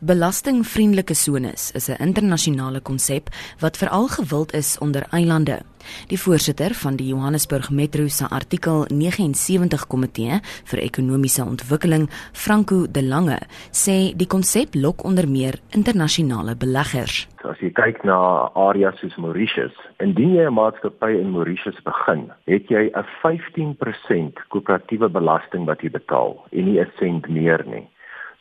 Belastingvriendelike 0.00 1.14
sones 1.14 1.72
is 1.74 1.88
'n 1.88 2.02
internasionale 2.02 2.80
konsep 2.80 3.28
wat 3.58 3.76
veral 3.76 4.06
gewild 4.06 4.52
is 4.54 4.78
onder 4.78 5.06
eilande. 5.10 5.58
Die 6.06 6.20
voorsitter 6.20 6.74
van 6.74 6.96
die 6.96 7.06
Johannesburg 7.06 7.70
Metro 7.70 8.06
se 8.08 8.28
artikel 8.28 8.84
79 8.88 9.86
komitee 9.86 10.40
vir 10.64 10.78
ekonomiese 10.78 11.44
ontwikkeling, 11.44 12.10
Franco 12.32 12.86
De 12.90 13.02
Lange, 13.02 13.40
sê 13.72 14.16
die 14.16 14.26
konsep 14.26 14.74
lok 14.74 15.04
onder 15.04 15.28
meer 15.28 15.54
internasionale 15.70 16.56
beleggers. 16.56 17.26
As 17.42 17.58
jy 17.58 17.70
kyk 17.70 18.04
na 18.04 18.50
areas 18.54 18.98
soos 18.98 19.16
Mauritius, 19.16 19.74
indien 19.98 20.34
jy 20.34 20.46
'n 20.46 20.54
maatskappy 20.54 21.10
in 21.10 21.30
Mauritius 21.30 21.82
begin, 21.82 22.30
het 22.46 22.68
jy 22.68 22.90
'n 22.94 23.06
15% 23.22 24.38
koöperatiewe 24.48 25.08
belasting 25.08 25.66
wat 25.66 25.80
jy 25.82 25.90
betaal 25.90 26.46
en 26.52 26.64
nie 26.64 26.80
'n 26.80 26.90
sent 26.98 27.28
meer 27.28 27.64
nie. 27.66 27.88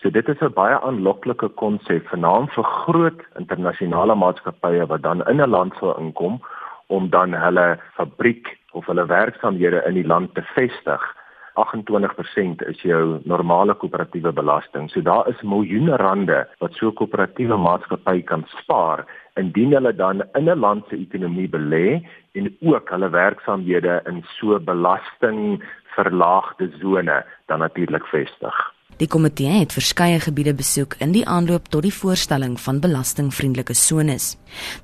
So 0.02 0.09
dit 0.09 0.29
is 0.29 0.41
'n 0.41 0.54
baie 0.54 0.77
aanloklike 0.88 1.48
konsep 1.61 2.07
vanaam 2.14 2.47
vir 2.55 2.64
groot 2.64 3.21
internasionale 3.39 4.15
maatskappye 4.15 4.86
wat 4.92 5.01
dan 5.01 5.21
in 5.32 5.42
'n 5.42 5.50
land 5.50 5.73
sou 5.79 5.93
inkom 6.00 6.39
om 6.87 7.10
dan 7.10 7.33
hulle 7.33 7.79
fabriek 7.96 8.57
of 8.71 8.86
hulle 8.86 9.06
werksaamhede 9.06 9.83
in 9.87 9.93
die 9.93 10.07
land 10.07 10.36
te 10.36 10.42
vestig. 10.56 11.15
28% 11.57 12.61
is 12.61 12.82
jou 12.82 13.21
normale 13.25 13.73
koöperatiewe 13.73 14.33
belasting. 14.33 14.89
So 14.89 15.01
daar 15.01 15.28
is 15.28 15.42
miljoene 15.42 15.98
rande 15.98 16.48
wat 16.59 16.73
so 16.73 16.87
'n 16.87 16.93
koöperatiewe 16.93 17.57
maatskappy 17.57 18.21
kan 18.21 18.43
spaar 18.48 19.06
indien 19.36 19.73
hulle 19.73 19.95
dan 19.95 20.21
in 20.36 20.50
'n 20.50 20.59
land 20.59 20.86
se 20.89 20.95
ekonomie 20.95 21.50
belê 21.50 22.01
en 22.34 22.57
ook 22.61 22.89
hulle 22.89 23.09
werksaamhede 23.09 24.01
in 24.06 24.23
so 24.37 24.59
belastingverlaagde 24.59 26.70
sone 26.79 27.25
dan 27.48 27.59
natuurlik 27.59 28.06
vestig. 28.06 28.76
Die 28.97 29.06
komitee 29.06 29.60
het 29.60 29.75
verskeie 29.75 30.18
gebiede 30.18 30.56
besoek 30.57 30.96
in 31.06 31.11
die 31.14 31.21
aanloop 31.29 31.68
tot 31.69 31.83
die 31.86 31.93
voorstelling 31.93 32.56
van 32.58 32.80
belastingvriendelike 32.81 33.75
sones. 33.78 34.31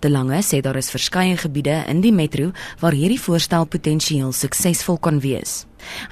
De 0.06 0.12
Lange 0.12 0.38
sê 0.46 0.60
daar 0.62 0.78
is 0.78 0.92
verskeie 0.94 1.34
gebiede 1.42 1.80
in 1.90 2.04
die 2.06 2.14
metro 2.14 2.52
waar 2.82 2.94
hierdie 2.94 3.22
voorstel 3.22 3.66
potensieel 3.66 4.30
suksesvol 4.32 5.00
kan 5.02 5.18
wees. 5.26 5.64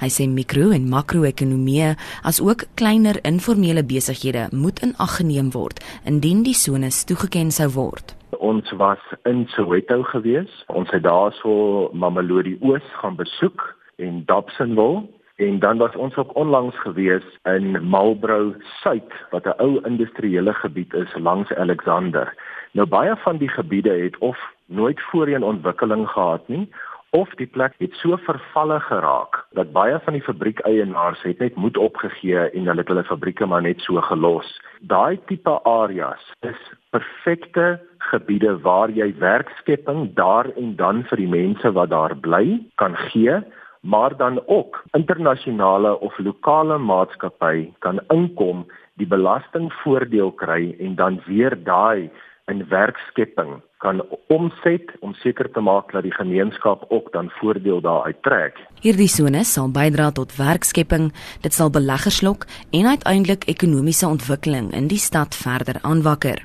Hy 0.02 0.10
sê 0.10 0.26
mikro 0.26 0.72
en 0.74 0.90
makro-ekonomie 0.90 1.94
as 2.26 2.42
ook 2.42 2.66
kleiner 2.74 3.22
informele 3.22 3.86
besighede 3.86 4.48
moet 4.50 4.82
in 4.82 4.96
ag 4.98 5.20
geneem 5.20 5.54
word 5.54 5.78
indien 6.02 6.42
die 6.42 6.58
sones 6.58 7.04
toegeken 7.06 7.54
sou 7.54 7.70
word. 7.78 8.16
Ons 8.42 8.74
was 8.74 8.98
in 9.30 9.46
Soweto 9.54 10.02
gewees. 10.10 10.50
Ons 10.74 10.90
het 10.90 11.06
daarso 11.06 11.86
Mamelodi 11.94 12.58
Oos 12.66 12.94
gaan 12.98 13.14
besoek 13.14 13.62
en 14.02 14.24
Dobsonville 14.26 15.06
En 15.42 15.58
dan 15.58 15.78
was 15.78 15.96
ons 15.96 16.16
ook 16.16 16.36
onlangs 16.36 16.80
gewees 16.80 17.38
in 17.42 17.88
Marlborough 17.88 18.54
Suid 18.80 19.12
wat 19.30 19.44
'n 19.44 19.58
ou 19.58 19.80
industriële 19.84 20.54
gebied 20.54 20.94
is 20.94 21.14
langs 21.14 21.54
Alexander. 21.54 22.34
Nou 22.72 22.88
baie 22.88 23.16
van 23.16 23.36
die 23.36 23.48
gebiede 23.48 23.90
het 23.90 24.18
of 24.18 24.38
nooit 24.66 25.00
voorheen 25.00 25.42
ontwikkeling 25.42 26.08
gehad 26.08 26.48
nie 26.48 26.70
of 27.10 27.28
die 27.34 27.46
plek 27.46 27.74
het 27.78 27.94
so 27.94 28.16
vervalle 28.16 28.80
geraak 28.80 29.44
dat 29.50 29.72
baie 29.72 29.98
van 30.04 30.12
die 30.12 30.22
fabriekeienaars 30.22 31.22
het 31.22 31.38
net 31.38 31.54
moed 31.54 31.76
opgegee 31.76 32.38
en 32.38 32.66
hulle 32.66 32.80
het 32.80 32.88
hulle 32.88 33.04
fabrieke 33.04 33.46
maar 33.46 33.62
net 33.62 33.80
so 33.80 34.00
gelos. 34.00 34.60
Daai 34.80 35.20
tipe 35.26 35.62
areas 35.62 36.32
is 36.40 36.60
perfekte 36.90 37.80
gebiede 37.98 38.60
waar 38.60 38.90
jy 38.90 39.14
werkskepping 39.18 40.14
daar 40.14 40.46
en 40.56 40.76
dan 40.76 41.04
vir 41.04 41.16
die 41.16 41.28
mense 41.28 41.72
wat 41.72 41.90
daar 41.90 42.16
bly 42.16 42.60
kan 42.74 42.96
gee 42.96 43.42
maar 43.82 44.16
dan 44.16 44.42
ook 44.46 44.82
internasionale 44.92 46.00
of 46.00 46.18
lokale 46.18 46.78
maatskappy 46.78 47.70
kan 47.78 48.00
inkom, 48.08 48.66
die 48.94 49.06
belastingvoordeel 49.06 50.30
kry 50.32 50.74
en 50.78 50.94
dan 50.94 51.20
weer 51.26 51.58
daai 51.64 52.10
in 52.46 52.66
werkskepping 52.68 53.60
kan 53.82 54.02
omset 54.26 54.92
om 55.00 55.14
seker 55.14 55.50
te 55.50 55.60
maak 55.60 55.90
dat 55.92 56.06
die 56.06 56.14
gemeenskap 56.14 56.84
ook 56.88 57.10
dan 57.12 57.30
voordeel 57.40 57.80
daaruit 57.80 58.22
trek. 58.22 58.60
Hierdie 58.82 59.10
sone 59.10 59.42
sal 59.44 59.70
bydra 59.74 60.10
tot 60.14 60.36
werkskepping, 60.38 61.10
dit 61.42 61.54
sal 61.54 61.70
beleggers 61.70 62.20
lok 62.22 62.46
en 62.70 62.86
uiteindelik 62.86 63.48
ekonomiese 63.50 64.06
ontwikkeling 64.06 64.70
in 64.78 64.86
die 64.92 65.02
stad 65.02 65.34
verder 65.34 65.82
aanwakker. 65.82 66.44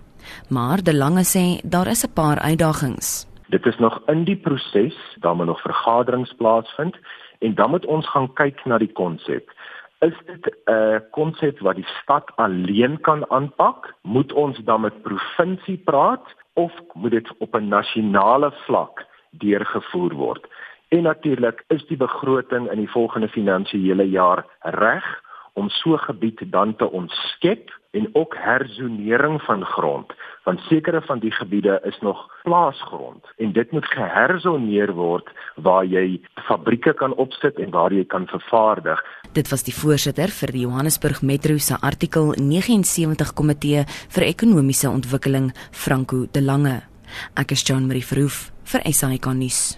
Maar 0.50 0.84
De 0.84 0.96
Lange 0.96 1.24
sê 1.24 1.62
daar 1.64 1.88
is 1.88 2.04
'n 2.06 2.14
paar 2.14 2.40
uitdagings. 2.40 3.28
Dit 3.50 3.66
is 3.66 3.78
nog 3.78 4.02
in 4.08 4.24
die 4.24 4.36
proses, 4.36 4.98
daar 5.20 5.36
moet 5.36 5.46
nog 5.46 5.62
vergaderings 5.62 6.34
plaasvind 6.34 6.98
En 7.40 7.56
dan 7.56 7.70
moet 7.70 7.86
ons 7.86 8.10
gaan 8.10 8.34
kyk 8.34 8.66
na 8.66 8.78
die 8.78 8.92
konsep. 8.92 9.52
Is 10.00 10.14
dit 10.26 10.56
'n 10.66 11.02
konsep 11.12 11.60
wat 11.60 11.76
die 11.76 11.90
stad 12.02 12.32
alleen 12.36 13.02
kan 13.02 13.30
aanpak? 13.30 13.94
Moet 14.02 14.34
ons 14.34 14.58
dan 14.58 14.82
met 14.82 15.02
provinsie 15.02 15.78
praat 15.78 16.36
of 16.54 16.74
moet 16.94 17.12
dit 17.12 17.38
op 17.38 17.56
'n 17.56 17.68
nasionale 17.68 18.52
vlak 18.52 19.06
deurgevoer 19.30 20.14
word? 20.14 20.48
En 20.88 21.04
natuurlik, 21.04 21.64
is 21.68 21.86
die 21.88 21.98
begroting 21.98 22.72
in 22.72 22.78
die 22.78 22.90
volgende 22.90 23.28
finansiële 23.28 24.10
jaar 24.10 24.46
reg 24.60 25.22
om 25.54 25.70
so 25.70 25.98
gebied 25.98 26.42
dan 26.52 26.76
te 26.76 26.92
ontskep 26.92 27.72
en 27.92 28.10
ook 28.14 28.36
herzonering 28.38 29.42
van 29.42 29.66
grond 29.66 30.14
want 30.44 30.60
sekere 30.60 31.02
van 31.02 31.20
die 31.20 31.32
gebiede 31.32 31.80
is 31.84 32.00
nog 32.00 32.30
plaasgrond 32.44 33.27
en 33.38 33.54
dit 33.54 33.72
moet 33.72 33.86
geherzoneer 33.86 34.94
word 34.98 35.30
waar 35.56 35.86
jy 35.86 36.20
fabrieke 36.48 36.94
kan 36.98 37.14
opsit 37.22 37.60
en 37.62 37.72
waar 37.72 37.94
jy 37.94 38.06
kan 38.06 38.28
vervaardig. 38.28 39.02
Dit 39.34 39.50
was 39.54 39.64
die 39.64 39.76
voorsitter 39.76 40.34
vir 40.34 40.54
die 40.54 40.66
Johannesburg 40.66 41.22
Metro 41.22 41.58
se 41.58 41.78
artikel 41.82 42.34
79 42.38 43.34
komitee 43.34 43.86
vir 43.88 44.30
ekonomiese 44.30 44.90
ontwikkeling 44.90 45.52
Franco 45.72 46.26
De 46.32 46.42
Lange. 46.42 46.82
Ek 47.36 47.52
is 47.52 47.64
John 47.64 47.88
Marie 47.88 48.06
Verhoef 48.06 48.50
vir 48.68 48.82
SAK 48.92 49.32
nuus. 49.34 49.78